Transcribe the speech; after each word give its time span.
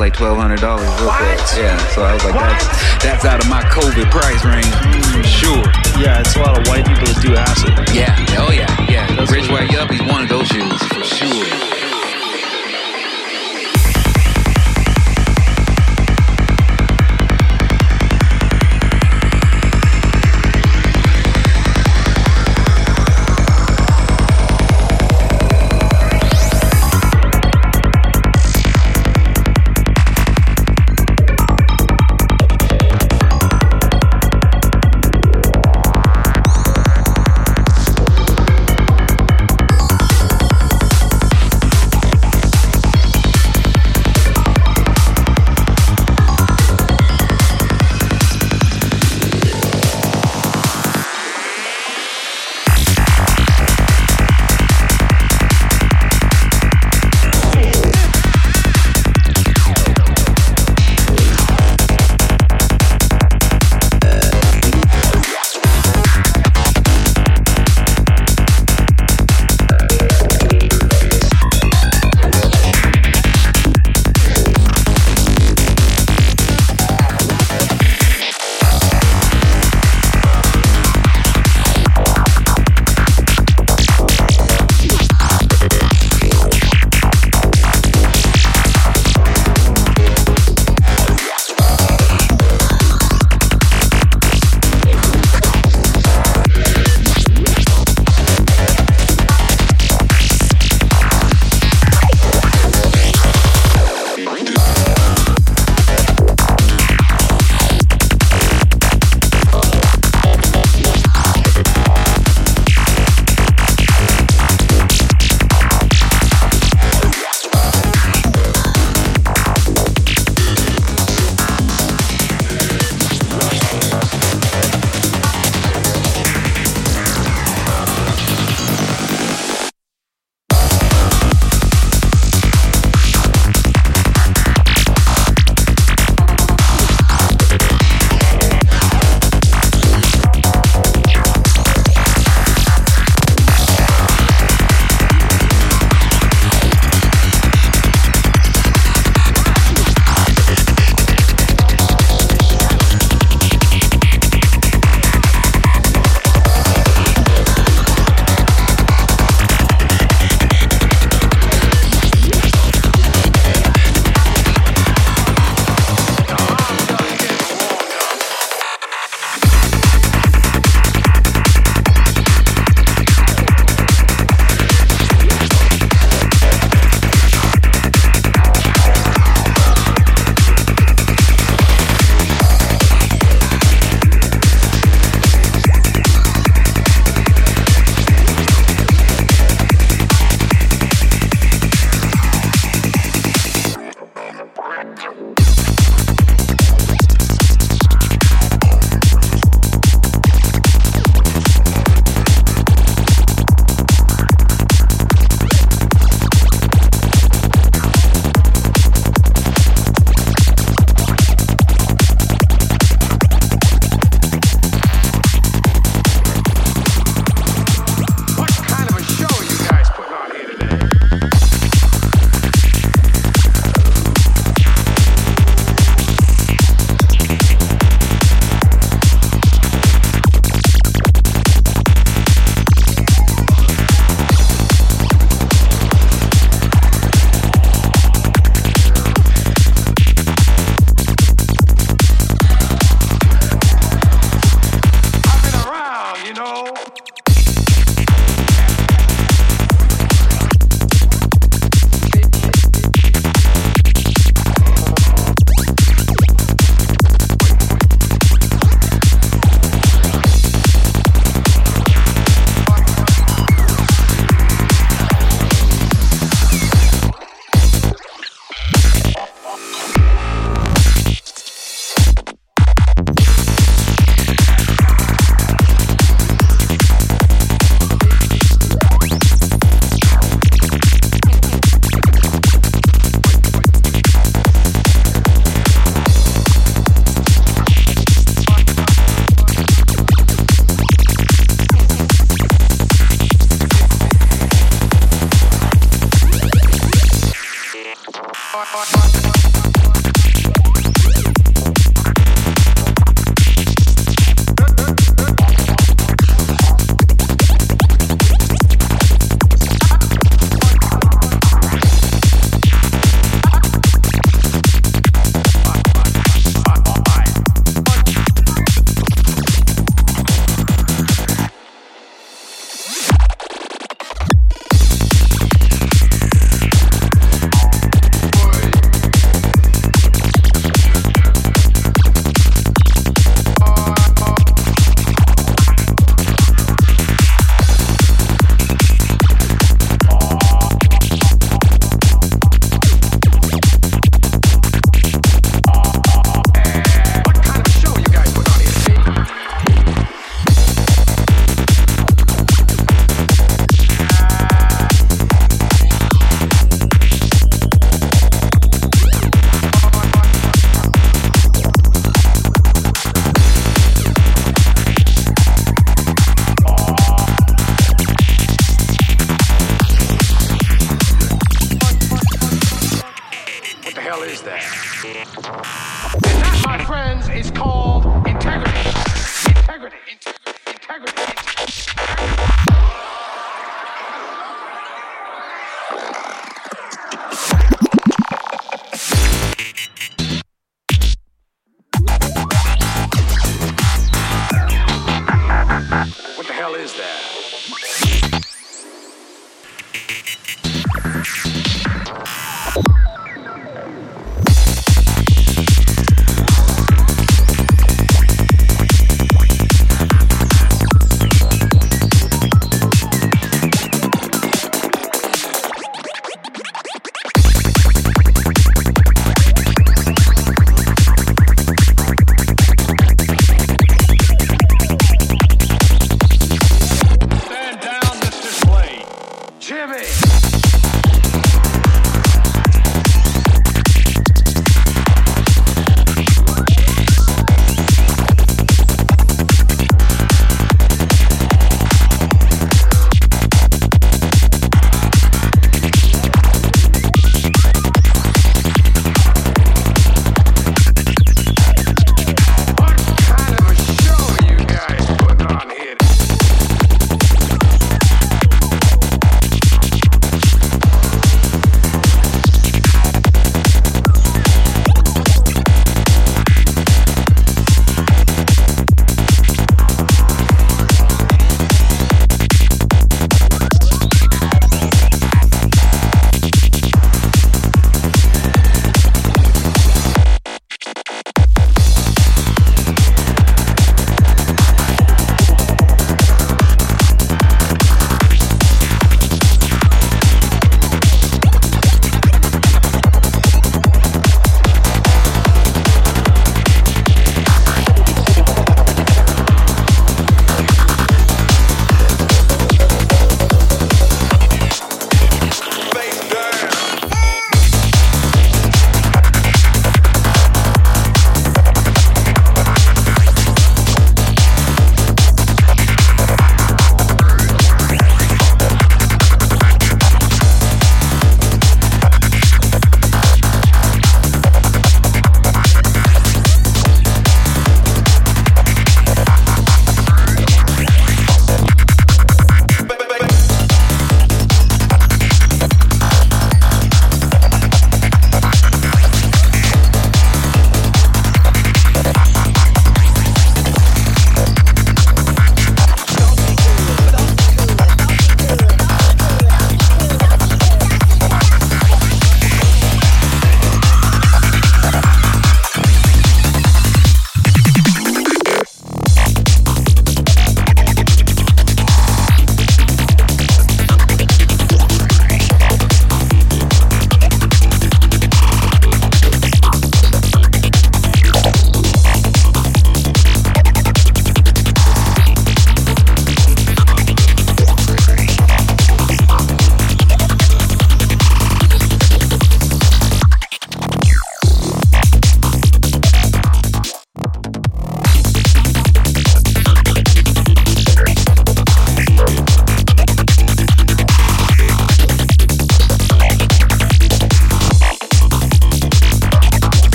like 0.00 0.14
twelve 0.14 0.38
hundred 0.38 0.60
dollars 0.60 0.88
real 0.98 1.12
quick. 1.12 1.38
Yeah, 1.60 1.76
so 1.94 2.02
I 2.02 2.14
was 2.14 2.24
like, 2.24 2.34
What? 2.34 2.48
that's 2.48 3.04
that's 3.04 3.24
out 3.24 3.44
of 3.44 3.48
my 3.50 3.62
COVID 3.68 4.10
price 4.10 4.42
range 4.44 4.72
for 5.12 5.22
sure. 5.22 5.62
Yeah, 6.00 6.20
it's 6.20 6.34
a 6.36 6.40
lot 6.40 6.58
of 6.58 6.66
white 6.66 6.86
people 6.86 7.04
that 7.04 7.20
do 7.20 7.36
acid. 7.36 7.70
Yeah, 7.94 8.16
oh 8.40 8.50
yeah, 8.50 8.66
yeah. 8.90 9.06
That's 9.14 9.30
Rich 9.30 9.50
White 9.50 9.68
Yuppie's 9.68 10.02
one 10.10 10.22
of 10.22 10.28
those 10.28 10.48
shoes 10.48 10.82
for 10.88 11.04
sure. 11.04 11.69